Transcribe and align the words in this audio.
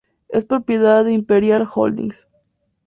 Es 0.29 0.45
propiedad 0.45 1.05
de 1.05 1.13
Imperial 1.13 1.63
Holdings. 1.75 2.25